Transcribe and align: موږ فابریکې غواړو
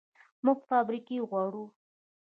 موږ 0.45 0.59
فابریکې 0.67 1.17
غواړو 1.29 1.65